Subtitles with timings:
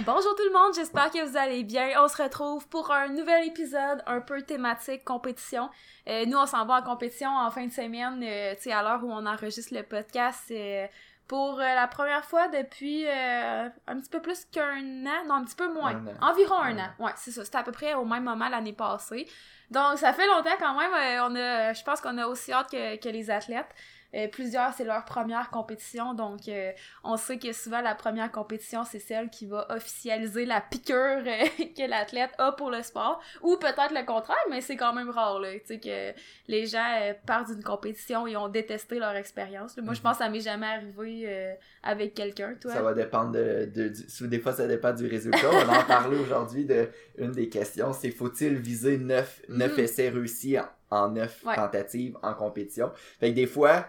[0.00, 1.90] Bonjour tout le monde, j'espère que vous allez bien.
[2.02, 5.70] On se retrouve pour un nouvel épisode un peu thématique compétition.
[6.08, 8.82] Euh, nous, on s'en va en compétition en fin de semaine, euh, tu sais, à
[8.82, 10.44] l'heure où on enregistre le podcast.
[10.50, 10.86] euh,
[11.28, 15.44] pour euh, la première fois depuis euh, un petit peu plus qu'un an, non, un
[15.44, 16.12] petit peu moins, Un an.
[16.20, 16.88] environ un Un an.
[16.98, 19.26] Ouais, c'est ça, c'était à peu près au même moment l'année passée.
[19.70, 20.92] Donc, ça fait longtemps quand même.
[20.92, 23.70] euh, on a, je pense qu'on a aussi hâte que, que les athlètes.
[24.14, 26.70] Euh, plusieurs, c'est leur première compétition, donc euh,
[27.02, 31.44] on sait que souvent la première compétition, c'est celle qui va officialiser la piqûre euh,
[31.76, 35.40] que l'athlète a pour le sport, ou peut-être le contraire, mais c'est quand même rare,
[35.40, 36.12] là, tu sais, que
[36.48, 36.84] les gens
[37.26, 39.76] partent d'une compétition et ont détesté leur expérience.
[39.78, 40.02] Moi, je Mhm.
[40.04, 42.72] pense que ça m'est jamais arrivé euh, avec quelqu'un, toi.
[42.72, 45.48] Ça va dépendre de, de- des fois ça dépend du résultat.
[45.50, 49.78] On va en parler aujourd'hui de une des questions, c'est faut-il viser 9, Mhm.
[49.78, 51.56] essais réussis en, en 9 Ouais.
[51.56, 52.92] tentatives en compétition?
[53.18, 53.86] Fait que des fois,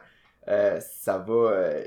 [0.47, 1.83] euh, ça va euh,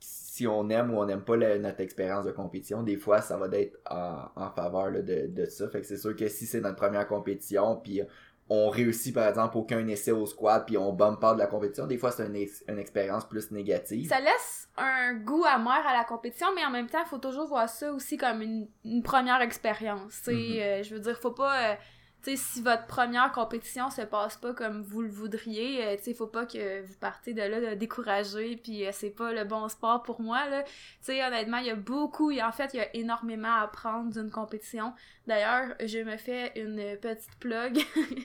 [0.00, 3.46] si on aime ou on n'aime pas notre expérience de compétition, des fois ça va
[3.56, 5.68] être en, en faveur là, de, de ça.
[5.68, 8.02] Fait que c'est sûr que si c'est notre première compétition, puis
[8.50, 11.86] on réussit par exemple aucun essai au squat, puis on bombe pas de la compétition,
[11.86, 14.08] des fois c'est une, ex- une expérience plus négative.
[14.08, 17.46] Ça laisse un goût amer à la compétition, mais en même temps, il faut toujours
[17.46, 20.26] voir ça aussi comme une, une première expérience.
[20.26, 20.34] Mhm.
[20.34, 21.78] Euh, je veux dire, faut pas.
[22.24, 26.46] Si votre première compétition se passe pas comme vous le voudriez, euh, tu faut pas
[26.46, 30.20] que vous partez de là de décourager, puis euh, c'est pas le bon sport pour
[30.20, 30.62] moi, là.
[30.62, 30.70] Tu
[31.02, 34.30] sais, honnêtement, il y a beaucoup, en fait, il y a énormément à apprendre d'une
[34.30, 34.92] compétition.
[35.26, 37.80] D'ailleurs, je me fais une petite plug.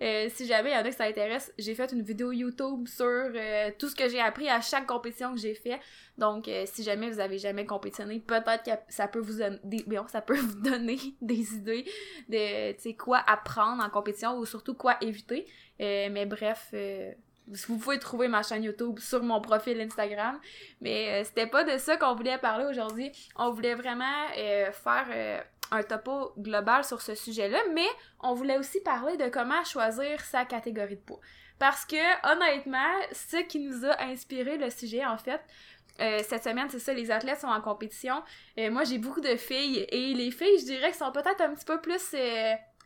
[0.00, 1.06] Euh, si jamais il y en a que ça
[1.58, 5.34] j'ai fait une vidéo YouTube sur euh, tout ce que j'ai appris à chaque compétition
[5.34, 5.80] que j'ai fait.
[6.18, 9.84] Donc, euh, si jamais vous avez jamais compétitionné, peut-être que ça peut vous donner des,
[10.06, 11.84] ça peut vous donner des idées
[12.28, 15.46] de, quoi apprendre en compétition ou surtout quoi éviter.
[15.80, 17.12] Euh, mais bref, euh,
[17.46, 20.38] vous pouvez trouver ma chaîne YouTube sur mon profil Instagram.
[20.80, 23.12] Mais euh, c'était pas de ça qu'on voulait parler aujourd'hui.
[23.36, 27.88] On voulait vraiment faire un topo global sur ce sujet-là, mais
[28.20, 31.20] on voulait aussi parler de comment choisir sa catégorie de poids.
[31.58, 31.96] Parce que,
[32.32, 35.40] honnêtement, ce qui nous a inspiré le sujet, en fait,
[35.98, 38.22] cette semaine, c'est ça, les athlètes sont en compétition.
[38.56, 41.80] Moi, j'ai beaucoup de filles, et les filles, je dirais, sont peut-être un petit peu
[41.80, 42.14] plus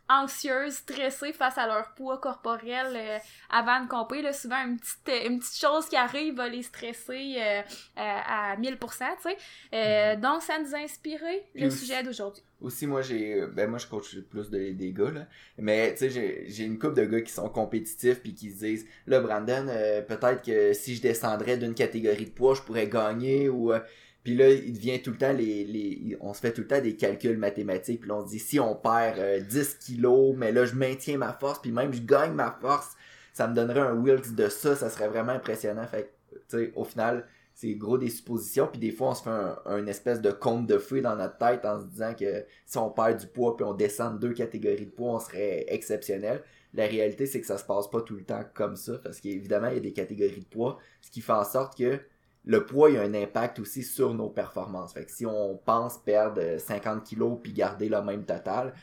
[0.09, 3.17] anxieuses, stressées face à leur poids corporel euh,
[3.49, 4.21] avant de compter.
[4.21, 7.61] Là, souvent, une petite, euh, une petite chose qui arrive va les stresser euh,
[7.95, 9.37] à 1000%, tu sais.
[9.73, 12.43] Euh, Donc, ça nous a inspiré le aussi- sujet d'aujourd'hui.
[12.61, 13.45] Aussi, moi, j'ai.
[13.47, 15.27] Ben, moi, je coach plus de- des gars, là.
[15.57, 18.87] Mais, tu sais, j'ai- une couple de gars qui sont compétitifs puis qui se disent
[19.07, 19.65] Là, Brandon,
[20.07, 23.73] peut-être que si je descendrais d'une catégorie de poids, je pourrais gagner ou.
[24.23, 26.17] Euh, Puis là, il devient tout le temps les, les.
[26.21, 28.01] On se fait tout le temps des calculs mathématiques.
[28.01, 31.17] Puis là, on se dit si on perd euh, 10 kilos, mais là, je maintiens
[31.17, 32.95] ma force, puis même je gagne ma force,
[33.33, 35.85] ça me donnerait un Wilks de ça, ça serait vraiment impressionnant.
[35.87, 36.13] Fait
[36.49, 38.67] tu sais, au final, c'est gros des suppositions.
[38.67, 41.37] Puis des fois, on se fait un, un espèce de conte de fées dans notre
[41.37, 44.33] tête en se disant que si on perd du poids puis on descend de deux
[44.33, 46.43] catégories de poids, on serait exceptionnel.
[46.73, 49.67] La réalité, c'est que ça se passe pas tout le temps comme ça, parce qu'évidemment,
[49.67, 51.99] il y a des catégories de poids, ce qui fait en sorte que
[52.45, 54.93] le poids, il a un impact aussi sur nos performances.
[54.93, 58.73] Fait que si on pense perdre euh, 50 kilos puis garder le même total,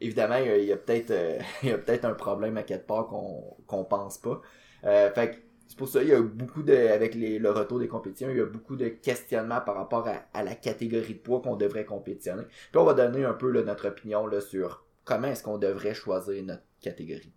[0.00, 4.18] évidemment, il y a, peut-être euh, peut-être un problème à quelque part qu'on qu'on pense
[4.18, 4.40] pas.
[4.84, 5.36] Euh, fait que
[5.68, 8.40] c'est pour ça il y a beaucoup de avec le retour des compétitions, il y
[8.40, 12.44] a beaucoup de questionnements par rapport à, la catégorie de poids qu'on devrait compétitionner.
[12.44, 16.62] Puis on va donner un peu notre opinion sur comment est-ce qu'on devrait choisir notre
[16.80, 17.32] catégorie.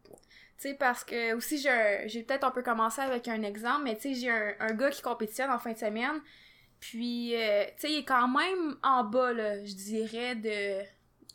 [0.58, 4.14] Tu sais, parce que aussi, j'ai peut-être un peu commencé avec un exemple, mais tu
[4.14, 6.22] sais, j'ai un, un gars qui compétitionne en fin de semaine,
[6.80, 10.84] puis, euh, tu sais, il est quand même en bas, là, je dirais, de,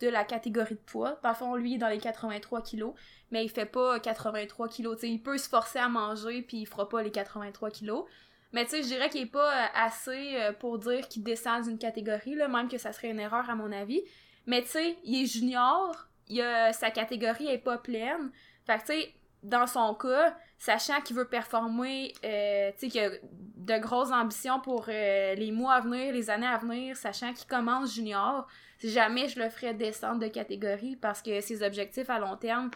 [0.00, 1.18] de la catégorie de poids.
[1.22, 2.94] Dans le fond, lui, il est dans les 83 kilos,
[3.30, 4.96] mais il fait pas 83 kilos.
[4.96, 8.04] Tu sais, il peut se forcer à manger, puis il fera pas les 83 kilos.
[8.52, 11.64] Mais tu sais, je dirais qu'il est pas euh, assez euh, pour dire qu'il descend
[11.64, 14.02] d'une catégorie, là, même que ça serait une erreur à mon avis.
[14.46, 18.30] Mais tu sais, il est junior, il a, sa catégorie est pas pleine.
[18.70, 23.00] Fait que, tu sais, dans son cas, sachant qu'il veut performer, euh, tu sais, qu'il
[23.00, 23.10] a
[23.56, 27.48] de grosses ambitions pour euh, les mois à venir, les années à venir, sachant qu'il
[27.48, 28.46] commence junior,
[28.82, 32.70] jamais je le ferais descendre de catégorie parce que ses objectifs à long terme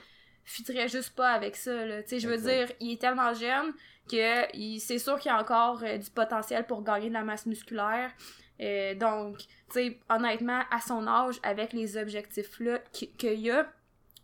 [0.44, 1.72] fitteraient juste pas avec ça.
[2.02, 3.72] Tu sais, je veux dire, il est tellement jeune
[4.10, 7.46] que c'est sûr qu'il y a encore euh, du potentiel pour gagner de la masse
[7.46, 8.10] musculaire.
[8.96, 13.66] Donc, tu sais, honnêtement, à son âge, avec les objectifs-là qui- qu'il y a,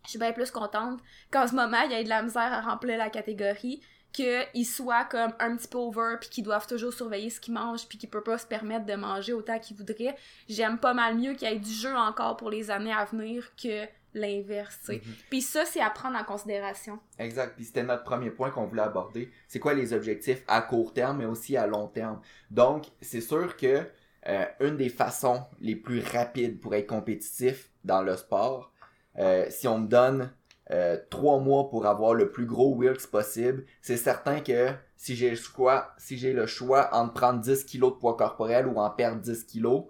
[0.05, 0.99] je suis bien plus contente
[1.31, 3.81] qu'en ce moment, il y ait de la misère à remplir la catégorie,
[4.11, 7.87] qu'il soit comme un petit peu over, puis qu'ils doivent toujours surveiller ce qu'ils mangent,
[7.87, 10.15] puis qu'ils peut pas se permettre de manger autant qu'ils voudraient.
[10.49, 13.55] J'aime pas mal mieux qu'il y ait du jeu encore pour les années à venir
[13.55, 15.01] que l'inverse, tu sais.
[15.05, 15.13] Mhm.
[15.29, 16.99] Puis ça, c'est à prendre en considération.
[17.17, 17.55] Exact.
[17.55, 19.31] Puis c'était notre premier point qu'on voulait aborder.
[19.47, 22.19] C'est quoi les objectifs à court terme, mais aussi à long terme?
[22.49, 23.85] Donc, c'est sûr que
[24.27, 28.70] euh, une des façons les plus rapides pour être compétitif dans le sport,
[29.19, 30.31] euh, si on me donne
[30.71, 35.31] euh, trois mois pour avoir le plus gros Wilks possible, c'est certain que si j'ai
[35.31, 38.89] le choix, si j'ai le choix entre prendre 10 kilos de poids corporel ou en
[38.89, 39.85] perdre 10 kilos,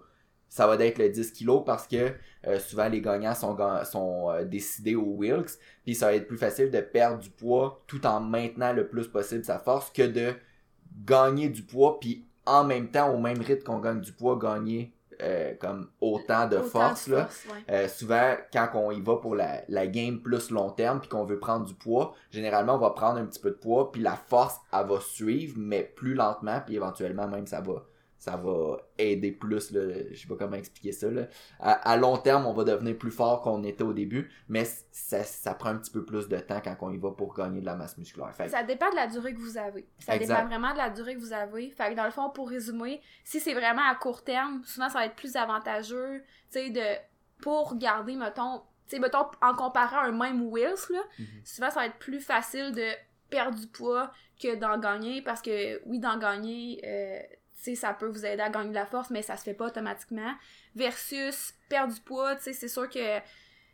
[0.48, 2.12] ça va être le 10 kilos parce que
[2.46, 5.52] euh, souvent les gagnants sont, euh, décidés au Wilks.
[5.84, 9.08] Puis ça va être plus facile de perdre du poids tout en maintenant le plus
[9.08, 10.34] possible sa force que de
[11.06, 14.92] gagner du poids puis en même temps au même rythme qu'on gagne du poids gagner
[15.20, 17.28] euh, comme autant de force là.
[17.88, 21.38] souvent quand on y va pour la, la game plus long terme puis qu'on veut
[21.38, 24.56] prendre du poids, généralement on va prendre un petit peu de poids puis la force
[24.72, 27.84] elle va suivre mais plus lentement puis éventuellement même ça va
[28.22, 29.80] ça va aider plus, là,
[30.12, 31.10] je sais pas comment expliquer ça.
[31.10, 31.26] Là.
[31.58, 35.54] À, long terme, on va devenir plus fort qu'on était au début, mais ça, ça,
[35.54, 37.74] prend un petit peu plus de temps quand on y va pour gagner de la
[37.74, 38.32] masse musculaire.
[38.32, 39.88] Ça dépend de la durée que vous avez.
[39.98, 41.70] Ça dépend vraiment de la durée que vous avez.
[41.72, 45.00] Fait que dans le fond, pour résumer, si c'est vraiment à court terme, souvent ça
[45.00, 46.22] va être plus avantageux,
[46.52, 51.00] tu sais, de pour garder, mettons, tu sais, mettons, en comparant un même Wills, là,
[51.18, 51.26] mhm.
[51.44, 52.86] souvent ça va être plus facile de
[53.30, 57.18] perdre du poids que d'en gagner parce que oui d'en gagner euh,
[57.76, 60.34] ça peut vous aider à gagner de la force, mais ça se fait pas automatiquement.
[60.74, 63.20] Versus perdre du poids, tu sais, c'est sûr que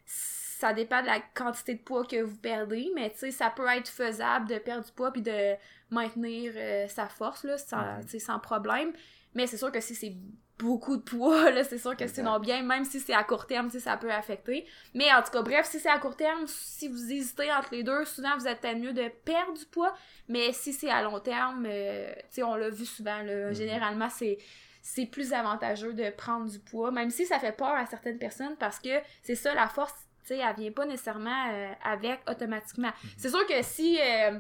[0.05, 3.67] ça dépend de la quantité de poids que vous perdez, mais tu sais, ça peut
[3.69, 5.55] être faisable de perdre du poids puis de
[5.91, 8.93] maintenir euh, sa force, là, sans, sans problème.
[9.35, 10.17] Mais c'est sûr que si c'est
[10.59, 13.71] beaucoup de poids, là, c'est sûr que sinon bien, même si c'est à court terme,
[13.71, 14.67] ça peut affecter.
[14.95, 17.83] Mais en tout cas, bref, si c'est à court terme, si vous hésitez entre les
[17.83, 19.95] deux, souvent vous êtes peut-être mieux de perdre du poids,
[20.29, 23.55] mais si c'est à long terme, euh, tu sais, on l'a vu souvent, là, mhm.
[23.55, 24.39] généralement, c'est
[24.81, 28.57] c'est plus avantageux de prendre du poids, même si ça fait peur à certaines personnes,
[28.59, 32.89] parce que c'est ça, la force, tu sais, elle vient pas nécessairement euh, avec automatiquement.
[32.89, 33.11] Mhm.
[33.17, 33.99] C'est sûr que si...
[34.01, 34.39] Euh,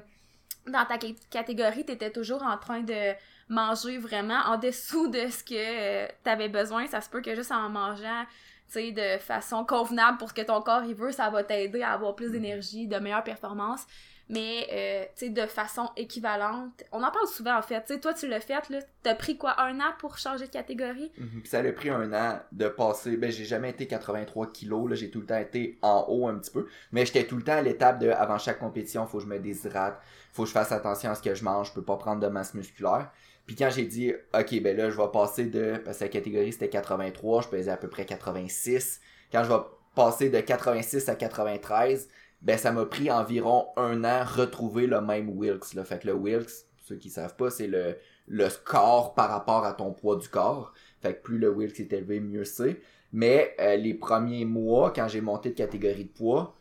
[0.69, 0.99] dans ta
[1.31, 3.15] catégorie, tu étais toujours en train de
[3.49, 6.87] manger vraiment en dessous de ce que euh, tu avais besoin.
[6.87, 8.25] Ça se peut que juste en mangeant
[8.71, 11.93] tu de façon convenable pour ce que ton corps il veut, ça va t'aider à
[11.93, 13.87] avoir plus d'énergie, de meilleures performances.
[14.29, 16.85] Mais, euh, tu sais, de façon équivalente.
[16.93, 17.81] On en parle souvent, en fait.
[17.87, 18.81] Tu sais, toi, tu l'as fait, là.
[19.03, 21.11] T'as pris quoi, un an pour changer de catégorie?
[21.17, 21.43] Mhm.
[21.45, 23.17] ça a pris un an de passer.
[23.17, 24.97] Ben, j'ai jamais été 83 kilos, là.
[24.97, 26.67] J'ai tout le temps été en haut un petit peu.
[26.93, 29.39] Mais j'étais tout le temps à l'étape de, avant chaque compétition, faut que je me
[29.39, 30.01] déshydrate.
[30.33, 31.69] Faut que je fasse attention à ce que je mange.
[31.69, 33.11] Je peux pas prendre de masse musculaire.
[33.49, 36.53] Puis quand j'ai dit, OK, ben là, je vais passer de, parce que la catégorie
[36.53, 39.01] c'était 83, je pesais à peu près 86.
[39.33, 39.61] Quand je vais
[39.95, 42.11] passer de 86 à 93,
[42.43, 45.75] ben ça m'a pris environ un an retrouver le même Wilks.
[45.75, 45.85] Là.
[45.85, 47.97] Fait que le Wilks, ceux qui savent pas, c'est le,
[48.27, 50.73] le score par rapport à ton poids du corps.
[51.01, 52.81] Fait que plus le Wilks est élevé, mieux c'est.
[53.13, 56.55] Mais euh, les premiers mois, quand j'ai monté de catégorie de poids,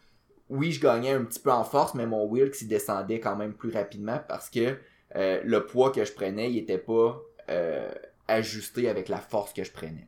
[0.49, 3.53] oui, je gagnais un petit peu en force, mais mon Wilks, il descendait quand même
[3.53, 4.77] plus rapidement parce que
[5.15, 7.91] euh, le poids que je prenais, il était pas euh,
[8.27, 10.07] ajusté avec la force que je prenais.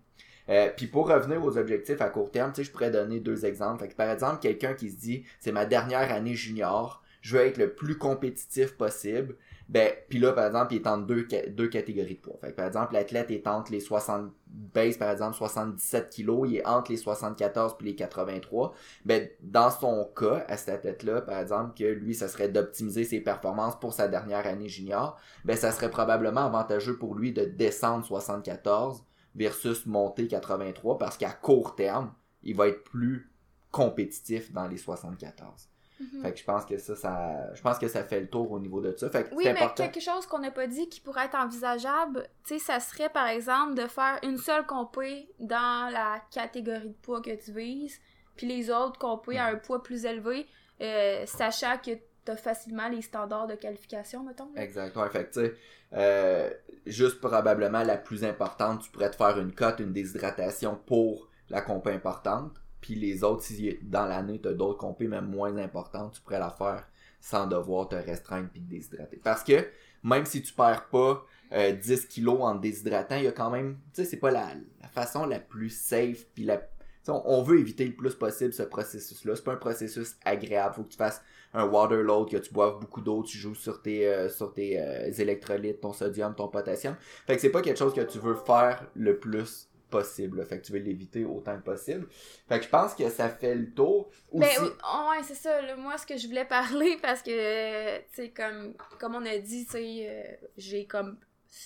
[0.49, 3.83] Euh, puis pour revenir aux objectifs à court terme, je pourrais donner deux exemples.
[3.83, 7.57] Fait par exemple, quelqu'un qui se dit, c'est ma dernière année junior, je veux être
[7.57, 9.35] le plus compétitif possible.
[9.67, 12.39] Ben, puis là, par exemple, il est entre deux, deux catégories de poids.
[12.41, 16.65] Fait par exemple, l'athlète est entre les 60, base, par exemple, 77 kilos, il est
[16.65, 18.73] entre les 74 puis les 83.
[19.05, 23.19] Ben, dans son cas, à cet athlète-là, par exemple, que lui, ça serait d'optimiser ses
[23.19, 28.03] performances pour sa dernière année junior, ben, ça serait probablement avantageux pour lui de descendre
[28.03, 29.03] 74
[29.39, 33.31] versus monter 83 parce qu'à court terme, il va être plus
[33.71, 35.69] compétitif dans les 74.
[35.99, 36.21] Mhm.
[36.21, 38.59] Fait que je pense que ça, ça, je pense que ça fait le tour au
[38.59, 39.09] niveau de ça.
[39.09, 42.57] Fait que oui, mais quelque chose qu'on n'a pas dit qui pourrait être envisageable, tu
[42.57, 47.21] sais, ça serait par exemple de faire une seule compé dans la catégorie de poids
[47.21, 47.99] que tu vises,
[48.35, 50.47] puis les autres compé à un poids plus élevé,
[50.81, 51.91] euh, sachant que
[52.35, 54.49] facilement les standards de qualification, mettons.
[54.55, 55.07] Exactement.
[55.09, 55.55] Fait que tu sais,
[55.93, 56.49] euh,
[56.85, 61.61] juste probablement la plus importante, tu pourrais te faire une cote, une déshydratation pour la
[61.61, 66.13] compé importante puis les autres, si dans l'année, tu as d'autres compés même moins importantes,
[66.13, 66.87] tu pourrais la faire
[67.19, 69.17] sans devoir te restreindre puis te déshydrater.
[69.17, 69.67] Parce que
[70.03, 73.77] même si tu perds pas 10 euh, kilos en déshydratant, il y a quand même,
[73.93, 74.49] tu sais, c'est pas la,
[74.93, 76.61] façon la plus safe puis la
[77.07, 79.35] on, veut éviter le plus possible ce processus-là.
[79.35, 80.75] C'est pas un processus agréable.
[80.75, 83.81] Faut que tu fasses un water load, que tu boives beaucoup d'eau, tu joues sur
[83.81, 86.95] tes, euh, sur tes euh, électrolytes, ton sodium, ton potassium.
[87.25, 90.45] Fait que c'est pas quelque chose que tu veux faire le plus possible.
[90.45, 92.07] Fait que tu veux l'éviter autant que possible.
[92.47, 94.09] Fait que je pense que ça fait le tour.
[94.33, 95.75] Ben, ouais, c'est ça.
[95.77, 99.65] moi, ce que je voulais parler, parce que, tu sais, comme, comme on a dit,
[99.65, 101.17] tu sais, euh, j'ai comme.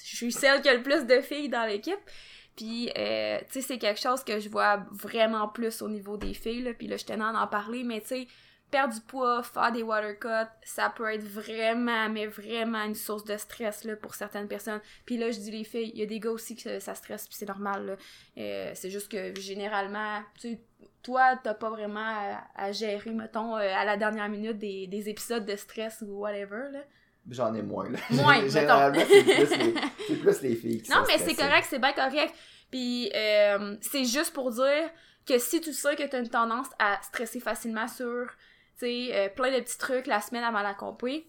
[0.06, 2.00] Je suis celle qui a le plus de filles dans l'équipe.
[2.56, 6.34] Puis, euh, tu sais, c'est quelque chose que je vois vraiment plus au niveau des
[6.34, 6.74] filles, là.
[6.74, 8.28] Puis là, je tenais à en parler, mais tu sais,
[8.74, 13.24] perdre du poids, faire des water cuts, ça peut être vraiment, mais vraiment une source
[13.24, 14.82] de stress là, pour certaines personnes.
[15.06, 17.28] Puis là, je dis les filles, il y a des gars aussi que ça stresse,
[17.28, 17.98] puis c'est normal.
[18.36, 20.60] Euh, c'est juste que généralement, tu sais,
[21.04, 25.46] toi, t'as pas vraiment à, gérer, mettons, euh, à la dernière minute des, des épisodes
[25.46, 26.72] de stress ou whatever.
[26.72, 26.80] Là.
[27.30, 28.00] J'en ai moins, là.
[28.10, 29.76] Moins, Généralement, c'est plus, les,
[30.08, 32.34] c'est plus les filles qui Non, mais c'est correct, c'est bien correct.
[32.72, 34.90] Puis euh, c'est juste pour dire
[35.28, 38.28] que si tu sais que t'as une tendance à stresser facilement sur,
[38.80, 41.28] tu sais, euh, plein de petits trucs la semaine avant la compé,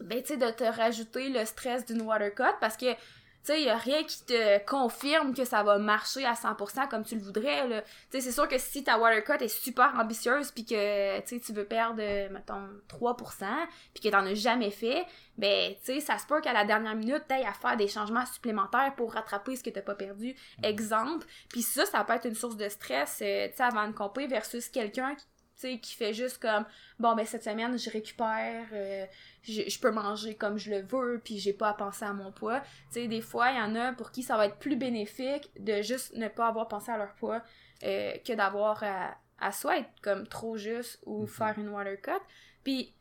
[0.00, 2.94] ben, tu sais, de te rajouter le stress d'une watercut parce que
[3.42, 7.04] tu sais, il a rien qui te confirme que ça va marcher à 100% comme
[7.04, 7.80] tu le voudrais, là.
[7.80, 11.64] Tu sais, c'est sûr que si ta watercut est super ambitieuse puis que, tu veux
[11.64, 13.46] perdre, mettons, 3%
[13.94, 15.06] puis que t'en as jamais fait,
[15.38, 18.26] ben, tu sais, ça se peut qu'à la dernière minute, t'ailles à faire des changements
[18.26, 20.36] supplémentaires pour rattraper ce que t'as pas perdu.
[20.62, 21.26] Exemple.
[21.48, 24.26] Puis ça, ça peut être une source de stress, euh, tu sais, avant de compter
[24.26, 25.24] versus quelqu'un qui
[25.60, 26.64] sais, qui fait juste comme
[26.98, 29.06] bon ben cette semaine je récupère euh,
[29.42, 32.60] je, peux manger comme je le veux puis j'ai pas à penser à mon poids
[32.60, 35.50] tu sais des fois il y en a pour qui ça va être plus bénéfique
[35.58, 37.42] de juste ne pas avoir pensé à leur poids
[37.84, 41.28] euh, que d'avoir à, à soit être comme trop juste ou mm-hmm.
[41.28, 42.24] faire une water cut
[42.64, 42.94] puis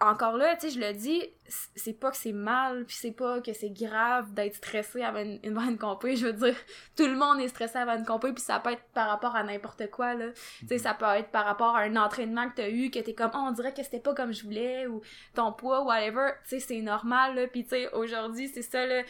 [0.00, 3.40] encore là, tu sais, je le dis, c'est pas que c'est mal, puis c'est pas
[3.40, 6.16] que c'est grave d'être stressé avant une, une compé.
[6.16, 6.54] Je veux dire,
[6.96, 9.42] tout le monde est stressé avant une compé, puis ça peut être par rapport à
[9.42, 10.26] n'importe quoi, là.
[10.60, 13.14] Tu sais, ça peut être par rapport à un entraînement que t'as eu, que t'es
[13.14, 15.02] comme, oh, on dirait que c'était pas comme je voulais, ou
[15.34, 16.32] ton poids, whatever.
[16.44, 17.46] Tu sais, c'est normal, là.
[17.46, 19.02] Puis tu sais, aujourd'hui, c'est ça, là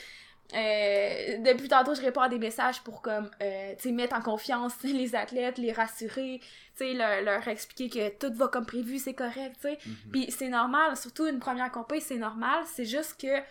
[0.54, 5.14] euh, depuis tantôt, je réponds à des messages pour comme euh, mettre en confiance les
[5.14, 6.40] athlètes, les rassurer,
[6.80, 9.74] leur, leur expliquer que tout va comme prévu, c'est correct, tu sais.
[9.74, 10.10] Mm-hmm.
[10.12, 13.42] Puis c'est normal, surtout une première compétition, c'est normal, c'est juste que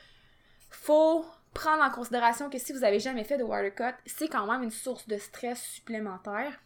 [0.70, 4.64] faut prendre en considération que si vous avez jamais fait de watercut, c'est quand même
[4.64, 6.60] une source de stress supplémentaire.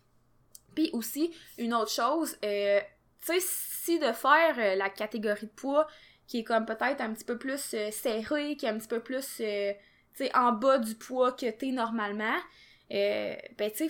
[0.75, 2.79] Puis aussi, une autre chose, euh,
[3.25, 5.87] tu sais, si de faire euh, la catégorie de poids
[6.27, 8.99] qui est comme peut-être un petit peu plus euh, serrée, qui est un petit peu
[8.99, 9.41] plus
[10.33, 12.37] en bas du poids que t'es normalement,
[12.91, 13.89] euh, ben tu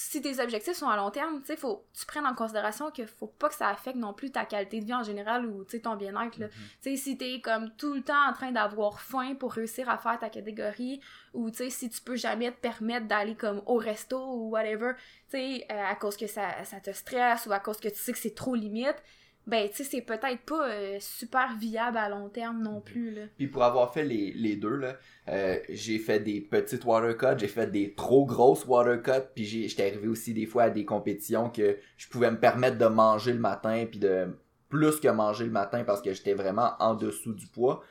[0.00, 3.26] si tes objectifs sont à long terme, tu faut tu prennes en considération que faut
[3.26, 6.36] pas que ça affecte non plus ta qualité de vie en général ou ton bien-être.
[6.36, 6.44] Tu
[6.80, 10.16] sais, si t'es comme tout le temps en train d'avoir faim pour réussir à faire
[10.20, 11.00] ta catégorie
[11.34, 14.92] ou si tu peux jamais te permettre d'aller comme au resto ou whatever,
[15.30, 18.12] tu euh, à cause que ça, ça te stresse ou à cause que tu sais
[18.12, 19.02] que c'est trop limite,
[19.48, 23.22] ben tu sais c'est peut-être pas euh, super viable à long terme non plus là.
[23.38, 24.96] Puis pour avoir fait les, les deux là,
[25.28, 30.06] euh, j'ai fait des petites watercuts, j'ai fait des trop grosses watercuts, puis j'étais arrivé
[30.06, 33.86] aussi des fois à des compétitions que je pouvais me permettre de manger le matin
[33.90, 34.36] puis de
[34.68, 37.82] plus que manger le matin parce que j'étais vraiment en dessous du poids.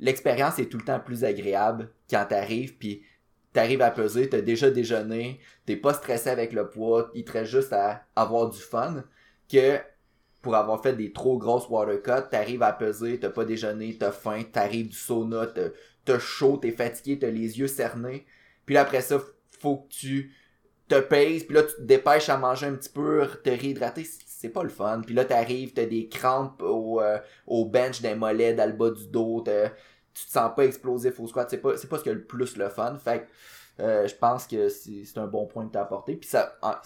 [0.00, 3.02] L'expérience est tout le temps plus agréable quand t'arrives puis
[3.52, 7.52] t'arrives à peser, t'as déjà déjeuné, t'es pas stressé avec le poids, il te reste
[7.52, 9.04] juste à avoir du fun
[9.48, 9.78] que
[10.44, 14.12] pour avoir fait des trop grosses water cuts, t'arrives à peser, t'as pas déjeuné, t'as
[14.12, 15.46] faim, t'arrives du sauna,
[16.04, 18.26] t'as chaud, t'es fatigué, t'as les yeux cernés.
[18.66, 19.18] Puis après ça,
[19.58, 20.32] faut que tu
[20.86, 24.50] te pèses, puis là tu te dépêches à manger un petit peu, te réhydrater, c'est
[24.50, 25.00] pas le fun.
[25.04, 28.90] Puis là t'arrives, t'as des crampes au, euh, au bench des mollets, dans le bas
[28.90, 32.10] du dos, tu te sens pas explosif au squat, c'est pas, c'est pas ce que
[32.10, 32.96] le plus le fun.
[33.02, 36.16] Fait que euh, je pense que c'est un bon point de t'apporter.
[36.16, 36.80] Puis ça, ah,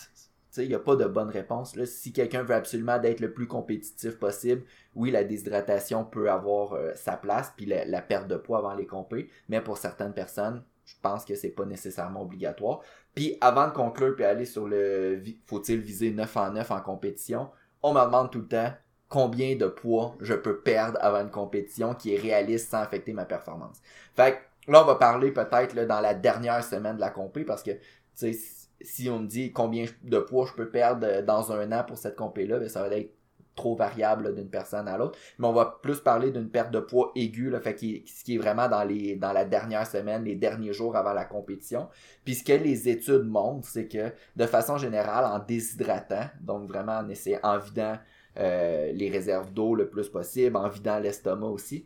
[0.62, 1.76] il n'y a pas de bonne réponse.
[1.76, 1.86] Là.
[1.86, 4.62] Si quelqu'un veut absolument d'être le plus compétitif possible,
[4.94, 8.86] oui, la déshydratation peut avoir euh, sa place, puis la, perte de poids avant les
[8.86, 12.80] compés, mais pour certaines personnes, je pense que c'est pas nécessairement obligatoire.
[13.14, 17.50] Puis avant de conclure puis aller sur le faut-il viser 9 en 9 en compétition,
[17.82, 18.72] on me demande tout le temps
[19.08, 23.24] combien de poids je peux perdre avant une compétition qui est réaliste sans affecter ma
[23.24, 23.78] performance.
[24.16, 24.32] Fait
[24.66, 27.72] que là, on va parler peut-être dans la dernière semaine de la compé parce que
[27.72, 27.80] tu
[28.14, 28.32] sais
[28.80, 31.98] si on me dit combien de poids je peux perdre euh, dans un an pour
[31.98, 33.12] cette compé-là, ben, ça va être
[33.58, 35.18] trop variable d'une personne à l'autre.
[35.38, 38.68] Mais on va plus parler d'une perte de poids aiguë, fait ce qui est vraiment
[38.68, 41.88] dans les dans la dernière semaine, les derniers jours avant la compétition.
[42.24, 46.98] Puis ce que les études montrent, c'est que de façon générale, en déshydratant, donc vraiment
[46.98, 47.98] en essayant, en vidant
[48.38, 51.84] euh, les réserves d'eau le plus possible, en vidant l'estomac aussi,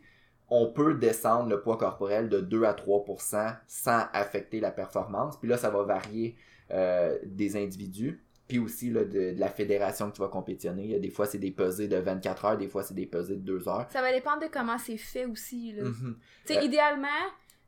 [0.49, 5.39] on peut descendre le poids corporel de 2 à 3% sans affecter la performance.
[5.39, 6.35] Puis là, ça va varier
[6.71, 10.99] euh, des individus, puis aussi là, de, la fédération que tu vas compétitionner.
[10.99, 13.67] Des fois, c'est des pesées de 24 heures, des fois, c'est des pesées de 2
[13.67, 13.87] heures.
[13.91, 15.73] Ça va dépendre de comment c'est fait aussi.
[15.73, 15.83] Là.
[15.83, 16.17] Mhm.
[16.45, 17.07] Tu sais, idéalement,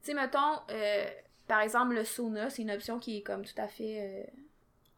[0.03, 1.05] tu sais, mettons, euh,
[1.47, 4.23] par exemple, le sauna, c'est une option qui est comme tout à fait euh,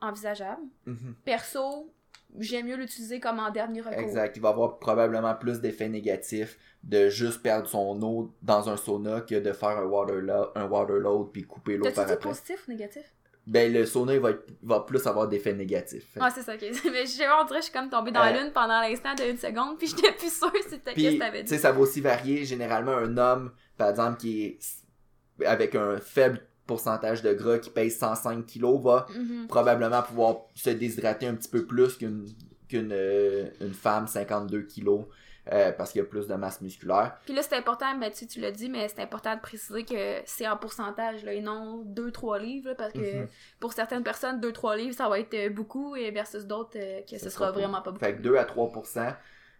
[0.01, 0.61] envisageable.
[0.85, 1.15] Mhm.
[1.25, 1.91] Perso,
[2.39, 3.99] j'aime mieux l'utiliser comme en dernier recours.
[3.99, 4.35] Exact.
[4.35, 9.21] Il va avoir probablement plus d'effets négatifs de juste perdre son eau dans un sauna
[9.21, 12.17] que de faire un water, un water load puis couper l'eau par après.
[12.17, 13.13] positif ou négatif?
[13.47, 16.05] Ben le sauna va, être, va plus avoir d'effets négatifs.
[16.19, 16.61] Ah, c'est ça, ok.
[16.91, 18.51] Mais je sais pas, on dirait que je suis comme tombée dans la Euh, lune
[18.53, 21.43] pendant l'instant de une seconde, puis j'étais plus sûre si c'était qu'est-ce que t'avais tu
[21.45, 21.49] dit.
[21.51, 22.43] sais, ça va aussi varier.
[22.45, 24.59] Généralement, un homme, par exemple, qui est
[25.45, 29.47] avec un faible pourcentage de gras, qui pèse 105 kilos, va Mhm.
[29.47, 32.25] probablement pouvoir se déshydrater un petit peu plus qu'une
[32.67, 35.05] qu'une euh, une femme 52 kilos
[35.51, 37.17] euh, parce qu'il y a plus de masse musculaire.
[37.25, 40.47] Puis là, c'est important, ben, tu, l'as dit, mais c'est important de préciser que c'est
[40.47, 43.27] en pourcentage, là, et non 2-3 livres, là, parce que Mhm.
[43.59, 47.17] pour certaines personnes, 2-3 livres, ça va être euh, beaucoup, et versus d'autres, euh, que
[47.17, 48.03] ce sera vraiment pas beaucoup.
[48.05, 48.71] Fait que 2 à 3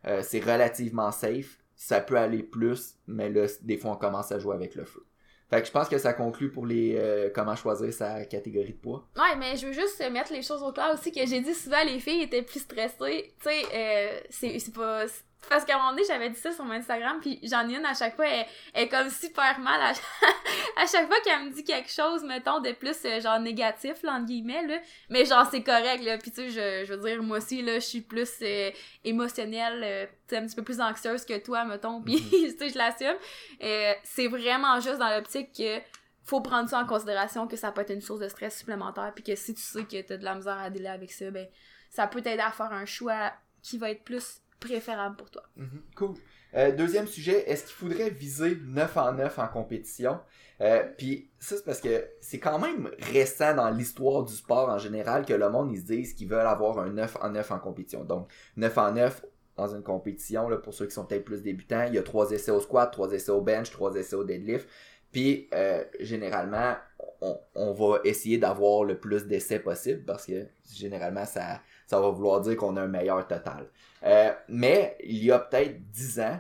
[0.05, 1.57] euh, c'est relativement safe.
[1.75, 5.05] Ça peut aller plus, mais là, des fois, on commence à jouer avec le feu.
[5.49, 8.79] Fait que je pense que ça conclut pour les euh, comment choisir sa catégorie de
[8.79, 9.07] poids.
[9.15, 11.83] Ouais, mais je veux juste mettre les choses au clair aussi, que j'ai dit souvent
[11.85, 13.33] les filles étaient plus stressées.
[13.41, 15.05] Tu sais, euh, c'est c'est pas...
[15.49, 17.85] Parce qu'à un moment donné, j'avais dit ça sur mon Instagram, puis j'en ai une
[17.85, 19.91] à chaque fois, elle, elle est comme super mal à,
[20.81, 24.13] à chaque fois qu'elle me dit quelque chose, mettons, de plus, euh, genre, négatif, là,
[24.13, 24.79] entre guillemets, là.
[25.09, 26.17] Mais genre, c'est correct, là.
[26.17, 28.71] Puis tu sais, je, je veux dire, moi aussi, là, je suis plus euh,
[29.03, 32.69] émotionnelle, euh, tu sais, un petit peu plus anxieuse que toi, mettons, puis tu sais,
[32.69, 33.17] je l'assume.
[33.63, 35.79] Euh, c'est vraiment juste dans l'optique que
[36.23, 39.23] faut prendre ça en considération que ça peut être une source de stress supplémentaire puis
[39.23, 41.47] que si tu sais que t'as de la misère à dealer avec ça ben
[41.89, 43.31] ça peut t'aider à faire un choix
[43.63, 45.43] qui va être plus préférable pour toi.
[45.55, 46.13] Mhm, Cool.
[46.55, 50.19] Euh, deuxième sujet, est-ce qu'il faudrait viser 9 en 9 en compétition?
[50.61, 54.77] Euh, Puis ça, c'est parce que c'est quand même récent dans l'histoire du sport en
[54.77, 57.59] général que le monde, ils se disent qu'ils veulent avoir un 9 en 9 en
[57.59, 58.03] compétition.
[58.05, 59.25] Donc, 9 en 9
[59.57, 62.31] dans une compétition, là, pour ceux qui sont peut-être plus débutants, il y a 3
[62.31, 64.67] essais au squat, 3 essais au bench, 3 essais au deadlift.
[65.11, 66.75] Puis, euh, généralement,
[67.21, 72.09] on, on va essayer d'avoir le plus d'essais possible parce que généralement, ça, ça va
[72.09, 73.67] vouloir dire qu'on a un meilleur total.
[74.03, 76.39] Euh, mais il y a peut-être 10 ans,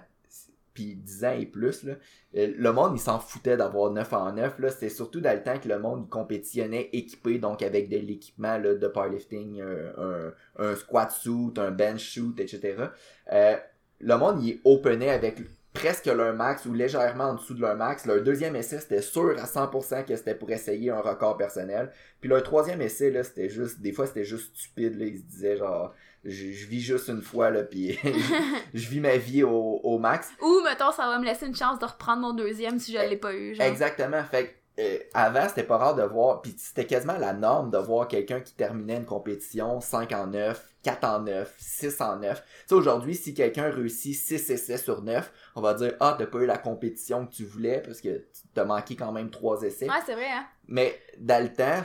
[0.73, 1.93] puis 10 ans et plus, là,
[2.35, 4.59] euh, le monde, il s'en foutait d'avoir 9 en 9.
[4.59, 4.69] Là.
[4.69, 8.59] C'était surtout dans le temps que le monde il compétitionnait équipé, donc avec de l'équipement
[8.59, 12.75] de powerlifting, un, un, un squat suit, un bench suit, etc.
[13.31, 13.55] Euh,
[13.99, 15.39] le monde, il openait avec
[15.77, 18.05] presque leur max ou légèrement en dessous de leur max.
[18.05, 21.91] Leur deuxième essai, c'était sûr à 100% que c'était pour essayer un record personnel.
[22.19, 25.05] Puis leur troisième essai, là, c'était juste, des fois, c'était juste stupide, là.
[25.05, 28.09] Ils se disaient, genre, je, je vis juste une fois, là, puis je,
[28.73, 30.29] je vis ma vie au, au max.
[30.41, 33.17] Ou mettons ça va me laisser une chance de reprendre mon deuxième si je l'ai
[33.17, 33.55] pas eu.
[33.55, 33.65] Genre.
[33.65, 34.23] Exactement.
[34.23, 38.07] Fait euh, avant, c'était pas rare de voir, puis c'était quasiment la norme de voir
[38.07, 42.41] quelqu'un qui terminait une compétition 5 en 9, 4 en 9, 6 en 9.
[42.41, 46.27] Tu sais, aujourd'hui, si quelqu'un réussit 6 essais sur 9, on va dire, ah, t'as
[46.27, 49.89] pas eu la compétition que tu voulais parce que t'as manqué quand même 3 essais.
[49.89, 50.45] Ouais, c'est vrai hein.
[50.69, 51.83] Mais dans le temps,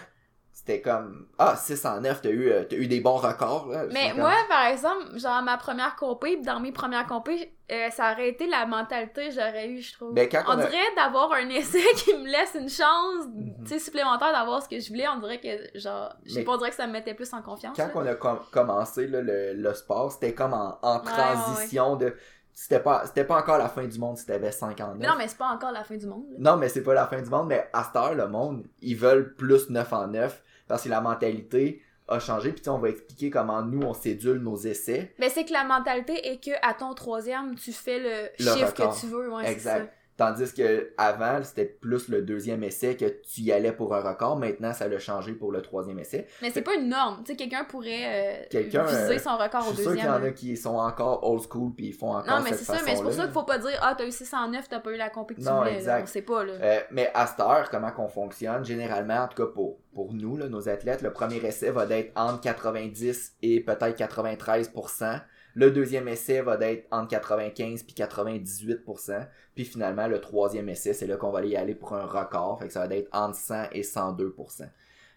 [0.64, 3.66] c'était comme, ah, 6 en 9, t'as eu, euh, t'as eu des bons records.
[3.68, 3.84] Là.
[3.92, 8.12] Mais comme- moi, par exemple, genre ma première compé, dans mes premières compé, euh, ça
[8.12, 10.14] aurait été la mentalité que j'aurais eu, je trouve.
[10.14, 13.66] Ben, quand on on a- dirait d'avoir un essai qui me laisse une chance, Mhm.
[13.66, 16.56] sais, supplémentaire d'avoir ce que je voulais, on dirait que, genre, je sais pas, on
[16.58, 17.76] dirait que ça me mettait plus en confiance.
[17.76, 17.92] quand là.
[17.96, 22.14] on a com- commencé là, le, le sport, c'était comme en, en Ouais, transition de.
[22.54, 24.96] C'était pas, c'était pas encore la fin du monde si t'avais 5 en 9.
[24.98, 26.26] Mais non, mais c'est pas encore la fin du monde.
[26.32, 26.36] là.
[26.52, 28.94] Non, mais c'est pas la fin du monde, mais à cette heure, le monde, ils
[28.94, 32.50] veulent plus 9 en 9 parce que la mentalité a changé.
[32.52, 35.12] Puis on va expliquer comment nous, on sédule nos essais.
[35.18, 38.68] Mais c'est que la mentalité est que à ton troisième, tu fais le, Le chiffre
[38.70, 38.94] record.
[38.94, 39.30] que tu veux.
[39.30, 39.92] Ouais, exact.
[40.18, 44.36] Tandis que avant, c'était plus le deuxième essai que tu y allais pour un record.
[44.36, 46.26] Maintenant, ça l'a changé pour le troisième essai.
[46.42, 47.22] Mais c'est pas une norme.
[47.24, 50.04] Tu sais, quelqu'un pourrait euh, Quelqu'un, viser euh, son record Je au suis sûr qu'il
[50.04, 50.30] y en deuxième.
[50.30, 52.94] a qui sont encore old school puis ils font encore Non, mais c'est ça, mais
[52.94, 55.08] c'est pour ça qu'il faut pas dire Ah, t'as eu 609, t'as pas eu la
[55.08, 55.70] compé que tu Non, voulais.
[55.72, 55.76] là.
[55.78, 56.02] exact.
[56.02, 56.52] On sait pas, là.
[56.60, 60.36] Euh, mais à cette heure, comment qu'on fonctionne, généralement, en tout cas pour, pour nous,
[60.36, 65.20] là, nos athlètes, le premier essai va être entre 90 et peut-être 93%.
[65.54, 69.26] Le deuxième essai va être entre 95 puis 98%.
[69.54, 72.58] Puis finalement, le troisième essai, c'est là qu'on va y aller pour un record.
[72.58, 74.68] Fait que ça va être entre 100 et 102%.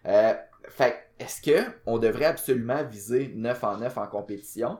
[0.06, 0.34] Euh,
[0.68, 4.78] fait est-ce que on devrait absolument viser 9 en 9 en compétition?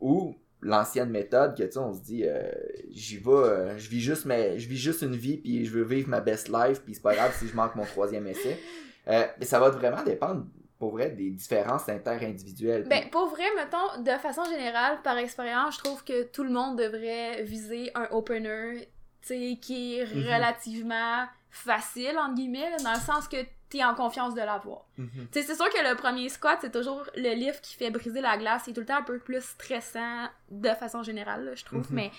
[0.00, 2.50] Ou l'ancienne méthode que tu sais on se dit euh,
[2.90, 5.84] j'y vais euh, je vis juste mais je vis juste une vie puis je veux
[5.84, 8.58] vivre ma best life puis c'est pas grave si je manque mon troisième essai
[9.06, 10.46] Euh, mais ça va vraiment dépendre
[10.78, 15.84] pour vrai des différences inter-individuelles Ben, pour vrai, mettons, de façon générale, par expérience, je
[15.84, 18.88] trouve que tout le monde devrait viser un opener,
[19.22, 20.24] tu sais, qui est Mhm.
[20.34, 23.36] relativement facile, entre guillemets, là, dans le sens que
[23.70, 24.84] t'es en confiance de l'avoir.
[24.98, 25.08] Mhm.
[25.32, 28.20] Tu sais, c'est sûr que le premier squat, c'est toujours le lift qui fait briser
[28.20, 28.62] la glace.
[28.66, 31.80] C'est tout le temps un peu plus stressant de façon générale, là, je trouve.
[31.90, 31.94] Mhm.
[31.96, 32.10] Mais,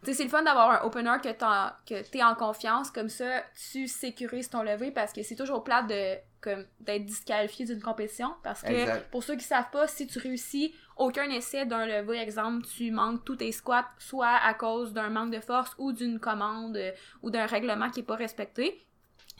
[0.00, 2.90] tu sais, c'est le fun d'avoir un opener que t'en- que t'es en confiance.
[2.90, 7.64] Comme ça, tu sécurises ton lever parce que c'est toujours plate de comme d'être disqualifié
[7.66, 8.32] d'une compétition.
[8.44, 9.10] Parce que, Exact.
[9.10, 13.24] pour ceux qui savent pas, si tu réussis aucun essai d'un lever, exemple, tu manques
[13.24, 17.30] tous tes squats, soit à cause d'un manque de force ou d'une commande euh, ou
[17.30, 18.84] d'un règlement qui est pas respecté.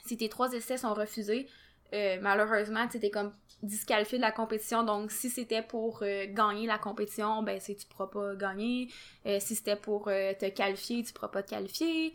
[0.05, 1.47] Si tes trois essais sont refusés,
[1.93, 4.83] euh, malheureusement, tu t'es comme disqualifié de la compétition.
[4.83, 8.89] Donc, si c'était pour euh, gagner la compétition, ben, c'est tu pourras pas gagner.
[9.25, 12.13] Euh, si c'était pour te qualifier, tu pourras pas te qualifier.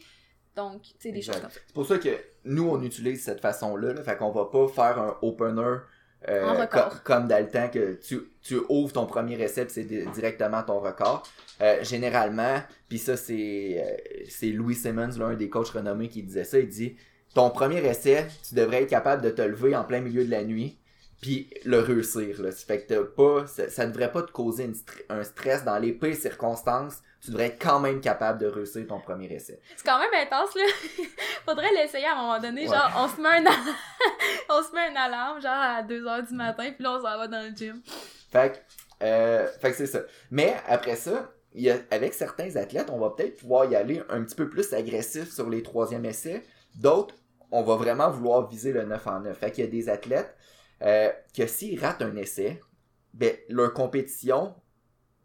[0.56, 1.60] Donc, sais, des choses comme ça.
[1.66, 3.92] C'est pour ça que nous, on utilise cette façon-là.
[3.92, 5.78] Là, fait qu'on va pas faire un opener
[6.28, 6.66] euh,
[7.04, 11.22] comme dans le temps que tu, tu ouvres ton premier essai c'est directement ton record.
[11.60, 16.44] Euh, généralement, puis ça c'est euh, c'est Louis Simmons, l'un des coachs renommés qui disait
[16.44, 16.96] ça, il dit
[17.34, 20.44] ton premier essai, tu devrais être capable de te lever en plein milieu de la
[20.44, 20.78] nuit
[21.20, 22.50] puis le réussir là.
[22.52, 24.70] Fait que pas ça, ça, devrait pas te causer
[25.08, 29.00] un stress dans les pires circonstances tu devrais être quand même capable de réussir ton
[29.00, 29.58] premier essai.
[29.76, 30.64] C'est quand même intense, là.
[31.46, 32.66] Faudrait l'essayer à un moment donné.
[32.66, 33.44] Genre, on se met un,
[34.50, 37.26] on se met une alarme, genre à 2h du matin, puis là, on s'en va
[37.26, 37.80] dans le gym.
[38.30, 40.00] Fait que, euh, fait que c'est ça.
[40.30, 44.22] Mais après ça, y a, avec certains athlètes, on va peut-être pouvoir y aller un
[44.22, 46.44] petit peu plus agressif sur les troisièmes essais.
[46.74, 47.14] D'autres,
[47.50, 49.38] on va vraiment vouloir viser le 9 en 9.
[49.38, 50.34] Fait qu'il y a des athlètes
[50.82, 52.60] euh, que s'ils ratent un essai,
[53.12, 54.54] ben, leur compétition,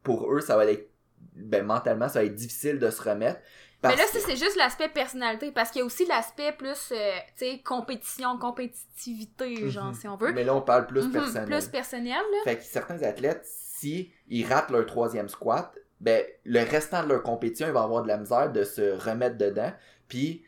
[0.04, 0.90] pour eux, ça va être
[1.34, 3.40] ben, mentalement, ça va être difficile de se remettre.
[3.84, 7.46] Mais là, c'est juste l'aspect personnalité, parce qu'il y a aussi l'aspect plus, euh, tu
[7.46, 9.94] sais, compétition, compétitivité, genre, mhm.
[9.94, 10.34] si on veut.
[10.34, 11.46] Mais là, on parle plus mhm, personnel.
[11.48, 12.38] Plus personnel, là.
[12.44, 17.24] Fait que certains athlètes, si ils ratent leur troisième squat, ben, le restant de leur
[17.24, 19.72] compétition, ils vont avoir de la misère de se remettre dedans,
[20.10, 20.44] puis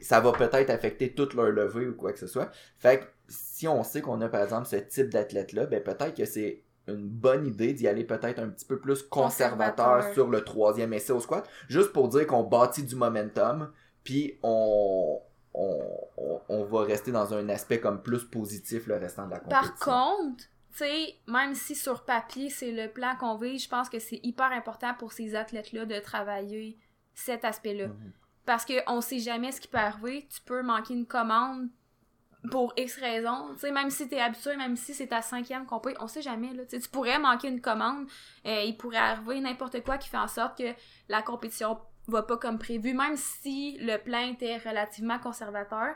[0.00, 2.50] ça va peut-être affecter toute leur levée ou quoi que ce soit.
[2.78, 6.24] Fait que si on sait qu'on a, par exemple, ce type d'athlète-là, ben, peut-être que
[6.24, 10.92] c'est une bonne idée d'y aller peut-être un petit peu plus conservateur, sur le troisième
[10.92, 13.72] essai au squat, juste pour dire qu'on bâtit du momentum,
[14.04, 15.20] puis on,
[15.54, 19.74] on, va rester dans un aspect comme plus positif le restant de la compétition.
[19.84, 23.88] Par contre, tu sais, même si sur papier c'est le plan qu'on veut, je pense
[23.88, 26.78] que c'est hyper important pour ces athlètes-là de travailler
[27.14, 27.88] cet aspect-là.
[27.88, 28.12] Mhm.
[28.46, 30.26] Parce qu'on sait jamais ce qui peut arriver.
[30.32, 31.68] Tu peux manquer une commande,
[32.50, 35.94] pour X raisons, tu sais, même si t'es habitué, même si c'est ta cinquième compé,
[36.00, 38.06] on sait jamais, là, tu pourrais manquer une commande,
[38.46, 40.74] euh, il pourrait arriver n'importe quoi qui fait en sorte que
[41.08, 41.78] la compétition
[42.08, 45.94] va pas comme prévu, même si le plan était relativement conservateur.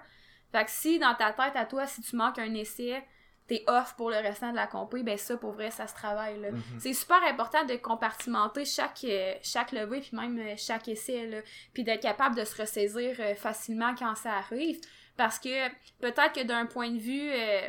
[0.53, 3.05] Fait que si dans ta tête à toi, si tu manques un essai,
[3.51, 6.39] t'es off pour le restant de la compé, ben ça, pour vrai, ça se travaille.
[6.39, 6.79] Mm-hmm.
[6.79, 11.39] C'est super important de compartimenter chaque, euh, chaque levée, puis même euh, chaque essai, là,
[11.75, 14.79] puis d'être capable de se ressaisir facilement quand ça arrive.
[15.17, 15.69] Parce que
[16.01, 17.69] peut-être que d'un point de vue, euh,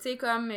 [0.00, 0.52] tu sais, comme.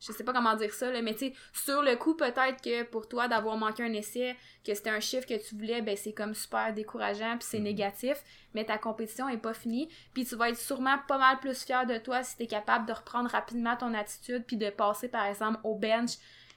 [0.00, 2.84] Je sais pas comment dire ça, là, mais tu sais, sur le coup, peut-être que
[2.84, 4.34] pour toi, d'avoir manqué un essai,
[4.64, 7.64] que c'était un chiffre que tu voulais, ben c'est comme super décourageant, puis c'est mhm.
[7.64, 8.16] négatif,
[8.54, 11.86] mais ta compétition est pas finie, puis tu vas être sûrement pas mal plus fier
[11.86, 15.26] de toi si tu es capable de reprendre rapidement ton attitude, puis de passer, par
[15.26, 16.12] exemple, au bench,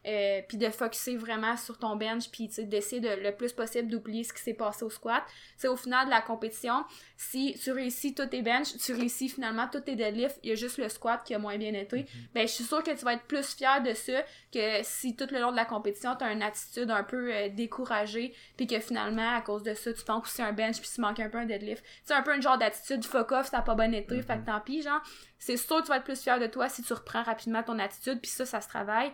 [0.05, 4.23] euh, puis de focuser vraiment sur ton bench, puis d'essayer de, le plus possible d'oublier
[4.23, 5.23] ce qui s'est passé au squat.
[5.57, 6.83] C'est au final de la compétition,
[7.15, 10.55] si tu réussis tous tes bench, tu réussis finalement tous tes deadlifts, il y a
[10.55, 12.33] juste le squat qui a moins bien été, mm-hmm.
[12.33, 15.27] ben je suis sûre que tu vas être plus fier de ça que si tout
[15.31, 18.79] le long de la compétition, tu as une attitude un peu euh, découragée, puis que
[18.79, 21.37] finalement, à cause de ça, tu manques aussi un bench, puis tu manques un peu
[21.37, 21.83] un deadlift.
[22.03, 24.39] C'est un peu une genre d'attitude fuck off, ça n'a pas bon été, fait que
[24.39, 24.45] mm-hmm.
[24.45, 25.01] tant pis, genre.
[25.39, 27.79] C'est sûr que tu vas être plus fier de toi si tu reprends rapidement ton
[27.79, 29.11] attitude, puis ça, ça se travaille.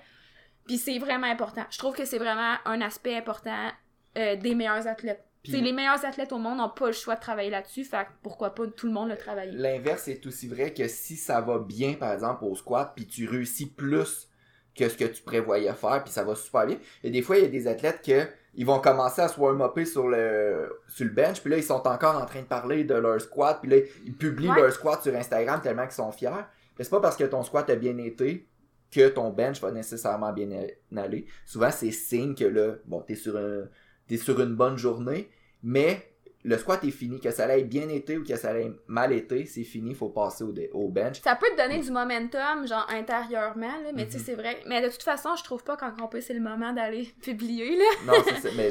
[0.70, 1.64] Puis c'est vraiment important.
[1.72, 3.72] Je trouve que c'est vraiment un aspect important
[4.20, 5.26] euh, des meilleurs athlètes.
[5.46, 8.68] les meilleurs athlètes au monde n'ont pas le choix de travailler là-dessus, fait pourquoi pas
[8.68, 9.52] tout le monde le travailler.
[9.52, 13.28] L'inverse est aussi vrai que si ça va bien, par exemple, au squat, puis tu
[13.28, 14.30] réussis plus
[14.76, 16.78] que ce que tu prévoyais faire, puis ça va super bien.
[17.04, 19.86] Et des fois, il y a des athlètes que ils vont commencer à se warm-upper
[19.86, 22.94] sur le, sur le bench, puis là, ils sont encore en train de parler de
[22.94, 26.46] leur squat, puis là, ils publient leur squat sur Instagram tellement qu'ils sont fiers.
[26.78, 28.48] Mais c'est pas parce que ton squat a bien été
[28.92, 30.50] que ton bench va nécessairement bien
[30.96, 31.26] aller.
[31.46, 35.30] Souvent, c'est signe que là, bon, t'es sur, es sur une bonne journée,
[35.64, 36.10] mais
[36.44, 39.46] le squat est fini, que ça ait bien été ou que ça ait mal été,
[39.46, 41.20] c'est fini, faut passer au, au, bench.
[41.22, 44.24] Ça peut te donner du momentum, genre intérieurement, là, mais tu sais, mhm.
[44.24, 44.60] c'est vrai.
[44.66, 47.86] Mais de toute façon, je trouve pas qu'en peut c'est le moment d'aller publier, là.
[48.06, 48.70] non, c'est ça, mais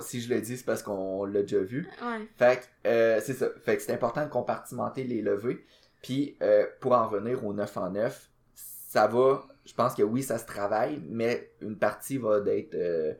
[0.00, 1.88] si je le dis, c'est parce qu'on l'a déjà vu.
[2.02, 2.28] Ouais.
[2.36, 3.48] Fait que, euh, c'est ça.
[3.64, 5.64] Fait que c'est important de compartimenter les levées.
[6.02, 10.22] Puis, euh, pour en venir au 9 en 9, ça va je pense que oui,
[10.22, 13.14] ça se travaille, mais une partie va d'être euh,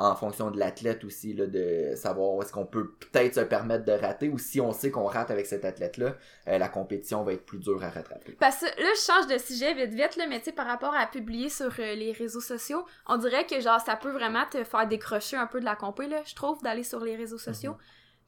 [0.00, 3.92] en fonction de l'athlète aussi, là, de savoir est-ce qu'on peut peut-être se permettre de
[3.92, 6.16] rater, ou si on sait qu'on rate avec cet athlète-là,
[6.48, 8.32] euh, la compétition va être plus dure à rattraper.
[8.40, 10.94] Parce que là, je change de sujet vite vite, là, mais tu sais, par rapport
[10.94, 14.64] à publier sur euh, les réseaux sociaux, on dirait que genre ça peut vraiment te
[14.64, 17.72] faire décrocher un peu de la compé, là, je trouve, d'aller sur les réseaux sociaux.
[17.72, 17.78] Mhm.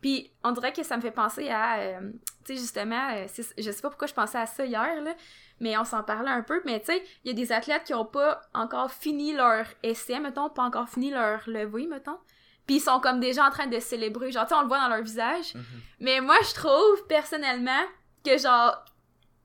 [0.03, 2.01] Puis on dirait que ça me fait penser à,
[2.45, 3.17] tu sais, justement,
[3.57, 5.15] je sais pas pourquoi je pensais à ça hier, là,
[5.61, 6.61] mais on s'en parlait un peu.
[6.67, 10.19] Mais tu sais, il y a des athlètes qui ont pas encore fini leur essai,
[10.19, 12.19] mettons, pas encore fini leur levée, mettons.
[12.67, 14.33] Puis ils sont comme déjà en train de célébrer.
[14.33, 15.55] Genre, tu sais, on le voit dans leur visage.
[15.55, 15.81] Mm-hmm.
[16.01, 17.83] Mais moi, je trouve, personnellement,
[18.25, 18.85] que genre,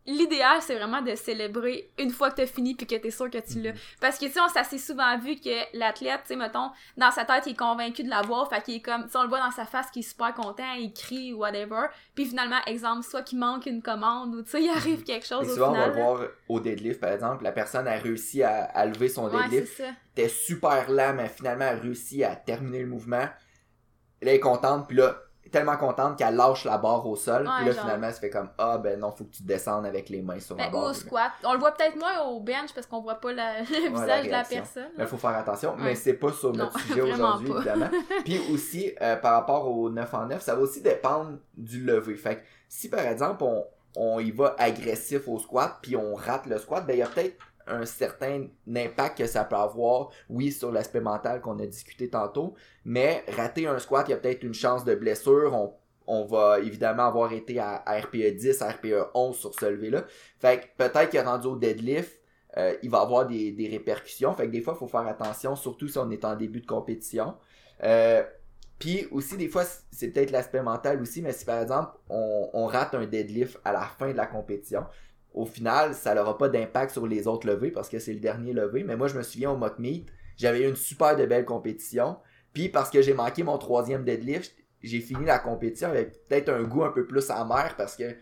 [0.07, 3.37] l'idéal, c'est vraiment de célébrer une fois que t'as fini puis que t'es sûr que
[3.37, 3.73] tu l'as.
[3.73, 3.77] Mhm.
[3.99, 7.25] Parce que, tu sais, on s'est souvent vu que l'athlète, tu sais, mettons, dans sa
[7.25, 9.39] tête, il est convaincu de l'avoir, fait qu'il est comme, tu sais, on le voit
[9.41, 11.87] dans sa face qu'il est super content, il crie ou whatever.
[12.15, 15.45] Puis finalement, exemple, soit qu'il manque une commande ou, tu sais, il arrive quelque chose
[15.47, 15.91] Et au souvent, on va final.
[15.91, 16.03] le là.
[16.05, 19.83] voir au deadlift, par exemple, la personne a réussi à, à lever son Ouais, deadlift,
[20.15, 23.17] était super lent, mais finalement a réussi à terminer le mouvement.
[23.17, 23.31] Là,
[24.21, 25.15] elle est contente, puis là,
[25.51, 27.81] tellement contente qu'elle lâche la barre au sol, Ouais, puis là, genre.
[27.83, 30.39] finalement, elle se fait comme, ah, ben non, faut que tu descendes avec les mains
[30.39, 30.89] sur la Ben, ou barre.
[30.89, 31.31] au squat.
[31.43, 34.25] On le voit peut-être moins au bench parce qu'on voit pas la- le la visage
[34.25, 34.89] de la personne.
[34.97, 35.83] Il faut faire attention, Ouais.
[35.83, 37.89] mais c'est pas sur notre Non, sujet aujourd'hui, évidemment.
[38.25, 42.15] Puis aussi, euh, par rapport au 9 en 9, ça va aussi dépendre du lever.
[42.15, 46.45] Fait que si par exemple, on, on y va agressif au squat, puis on rate
[46.45, 47.35] le squat, ben il y a peut-être
[47.67, 52.55] un certain impact que ça peut avoir, oui, sur l'aspect mental qu'on a discuté tantôt,
[52.85, 55.71] mais rater un squat, il y a peut-être une chance de blessure,
[56.07, 60.05] on, va évidemment avoir été à, RPE 10, à RPE 11 sur ce lever-là.
[60.39, 62.21] Fait que peut-être est rendu au deadlift,
[62.57, 64.33] euh, il va avoir des, répercussions.
[64.33, 66.65] Fait que des fois, il faut faire attention, surtout si on est en début de
[66.65, 67.35] compétition.
[67.83, 68.23] Euh,
[68.79, 72.95] Puis aussi, des fois, c'est peut-être l'aspect mental aussi, mais si par exemple, on rate
[72.95, 74.85] un deadlift à la fin de la compétition,
[75.37, 78.53] au final, ça n'aura pas d'impact sur les autres levées parce que c'est le dernier
[78.53, 78.83] levé.
[78.83, 82.17] Mais moi, je me souviens au mock meet, j'avais eu une super de belle compétition.
[82.53, 86.63] Puis parce que j'ai manqué mon troisième deadlift, j'ai fini la compétition avec peut-être un
[86.63, 88.15] goût un peu plus amer parce que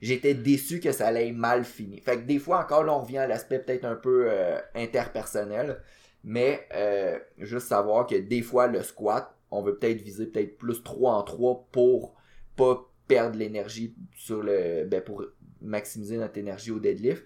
[0.00, 2.00] j'étais déçu que ça allait mal fini.
[2.00, 5.80] Fait que des fois encore là on revient à l'aspect peut-être un peu euh, interpersonnel,
[6.22, 10.82] mais euh, juste savoir que des fois le squat, on veut peut-être viser peut-être plus
[10.82, 12.14] 3 en 3 pour
[12.56, 15.24] pas perdre l'énergie sur le ben pour
[15.62, 17.24] maximiser notre énergie au deadlift.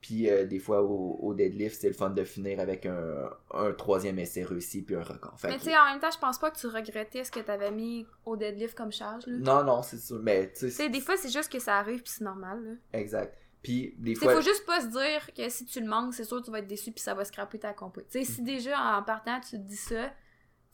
[0.00, 3.72] Puis euh, des fois au, au deadlift, c'est le fun de finir avec un, un
[3.72, 5.38] troisième essai réussi puis un record.
[5.40, 7.40] Fait Mais tu sais, en même temps, je pense pas que tu regrettais ce que
[7.40, 9.26] t'avais mis au deadlift comme charge.
[9.26, 9.38] Là.
[9.38, 10.20] non, non, c'est sûr.
[10.22, 12.62] Mais tu Tu sais, des fois, c'est juste que ça arrive puis c'est normal.
[12.64, 12.98] Là.
[12.98, 13.36] exact.
[13.60, 16.14] Puis des Tu sais, fois, faut juste pas se dire que si tu le manques,
[16.14, 18.02] c'est sûr que tu vas être déçu puis ça va scraper ta compé.
[18.08, 20.14] Tu sais, si déjà en partant tu te dis ça, tu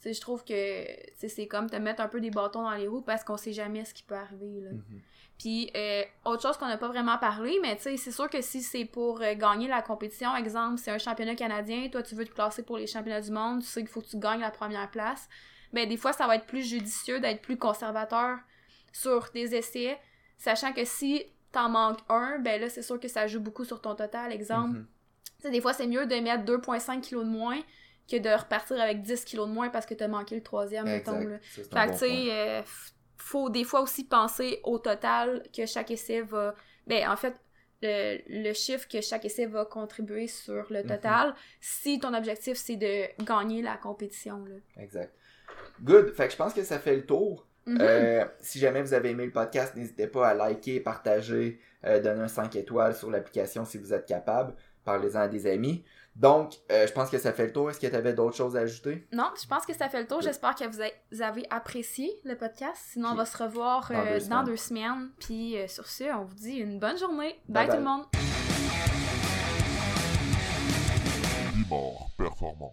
[0.09, 3.01] sais, je trouve que c'est comme te mettre un peu des bâtons dans les roues
[3.01, 4.61] parce qu'on sait jamais ce qui peut arriver.
[4.61, 4.71] Là.
[4.71, 5.01] Mhm.
[5.37, 8.41] Puis, euh, autre chose qu'on n'a pas vraiment parlé, mais tu sais, c'est sûr que
[8.41, 12.25] si c'est pour euh, gagner la compétition, exemple, c'est un championnat canadien, toi tu veux
[12.25, 14.51] te classer pour les championnats du monde, tu sais qu'il faut que tu gagnes la
[14.51, 15.27] première place,
[15.73, 18.37] ben des fois ça va être plus judicieux d'être plus conservateur
[18.93, 19.99] sur tes essais,
[20.37, 23.81] sachant que si t'en manques un, ben là c'est sûr que ça joue beaucoup sur
[23.81, 24.77] ton total, exemple.
[24.77, 24.87] Mhm.
[25.39, 27.59] Sais, des fois c'est mieux de mettre 2,5 kg de moins
[28.09, 31.19] que de repartir avec 10 kg de moins parce que t'as manqué le troisième, mettons,
[31.19, 31.37] là.
[31.55, 32.61] Ça, Fait que, tu sais, euh,
[33.17, 36.53] faut des fois aussi penser au total que chaque essai va.
[36.87, 37.35] Ben, en fait,
[37.81, 40.87] le, le chiffre que chaque essai va contribuer sur le Mhm.
[40.87, 44.43] total si ton objectif c'est de gagner la compétition.
[44.45, 44.55] Là.
[44.81, 45.13] Exact.
[45.81, 46.13] Good.
[46.13, 47.47] Fait que je pense que ça fait le tour.
[47.65, 47.77] Mhm.
[47.81, 52.21] Euh, si jamais vous avez aimé le podcast, n'hésitez pas à liker, partager, euh, donner
[52.21, 54.53] un 5 étoiles sur l'application si vous êtes capable.
[54.83, 55.83] Parlez-en à des amis.
[56.15, 57.69] Donc, euh, je pense que ça fait le tour.
[57.69, 59.05] Est-ce que tu avais d'autres choses à ajouter?
[59.11, 60.21] Non, je pense que ça fait le tour.
[60.21, 62.81] J'espère que vous, a- vous avez apprécié le podcast.
[62.93, 64.45] Sinon, on va se revoir dans euh, deux dans semaines.
[64.45, 65.09] deux semaines.
[65.19, 67.35] Puis euh, sur ce, on vous dit une bonne journée.
[67.49, 68.05] Bye bye tout le monde.
[72.17, 72.71] Performant.